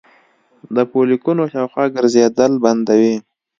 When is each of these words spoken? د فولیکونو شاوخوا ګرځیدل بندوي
د 0.75 0.77
فولیکونو 0.89 1.43
شاوخوا 1.53 1.85
ګرځیدل 1.95 2.51
بندوي 2.63 3.15